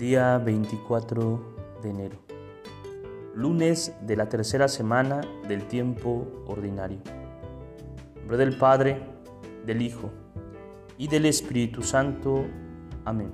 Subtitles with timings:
[0.00, 1.42] Día 24
[1.82, 2.16] de enero.
[3.34, 7.00] Lunes de la tercera semana del tiempo ordinario.
[8.14, 9.02] En nombre del Padre,
[9.66, 10.08] del Hijo
[10.96, 12.46] y del Espíritu Santo.
[13.04, 13.30] Amén.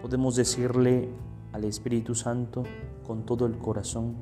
[0.00, 1.08] Podemos decirle
[1.52, 2.62] al Espíritu Santo
[3.04, 4.18] con todo el corazón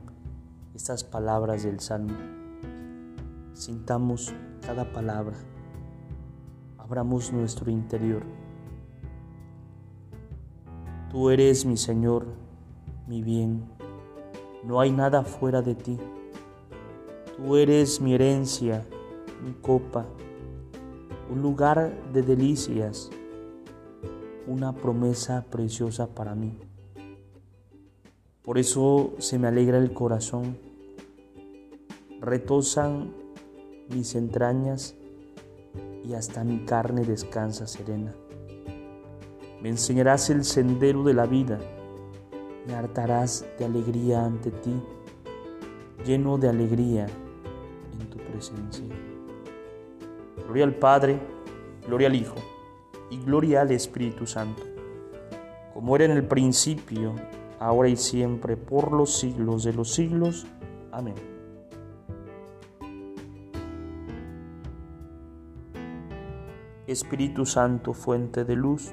[0.75, 2.17] estas palabras del Salmo.
[3.53, 4.33] Sintamos
[4.63, 5.37] cada palabra.
[6.79, 8.46] Abramos nuestro interior
[11.11, 12.27] Tú eres mi Señor,
[13.07, 13.65] mi bien.
[14.65, 15.99] No hay nada fuera de ti.
[17.37, 18.85] Tú eres mi herencia,
[19.45, 20.05] mi copa,
[21.31, 23.09] un lugar de delicias,
[24.49, 26.59] una promesa preciosa para mí.
[28.43, 30.59] Por eso se me alegra el corazón,
[32.21, 33.13] retosan
[33.91, 34.97] mis entrañas
[36.05, 38.13] y hasta mi carne descansa serena.
[39.67, 41.59] Enseñarás el sendero de la vida,
[42.69, 44.81] me hartarás de alegría ante ti,
[46.05, 47.07] lleno de alegría
[48.01, 48.85] en tu presencia.
[50.45, 51.19] Gloria al Padre,
[51.85, 52.37] gloria al Hijo
[53.11, 54.63] y gloria al Espíritu Santo,
[55.75, 57.17] como era en el principio,
[57.59, 60.47] ahora y siempre, por los siglos de los siglos.
[60.93, 61.17] Amén.
[66.87, 68.93] Espíritu Santo, fuente de luz,